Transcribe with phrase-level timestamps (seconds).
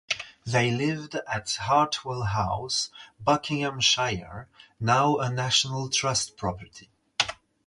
[0.47, 2.89] They lived at Hartwell House,
[3.23, 6.89] Buckinghamshire, now a National Trust property.